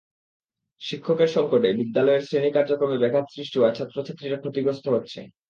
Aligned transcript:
শিক্ষকের 0.81 1.29
সংকটে 1.35 1.69
বিদ্যালয়ের 1.79 2.25
শ্রেণি 2.27 2.49
কার্যক্রমে 2.53 2.97
ব্যাঘাত 2.97 3.25
সৃষ্টি 3.29 3.55
হওয়ায় 3.57 3.77
ছাত্রছাত্রীরা 3.77 4.37
ক্ষতিগ্রস্ত 4.39 4.85
হচ্ছে। 4.87 5.19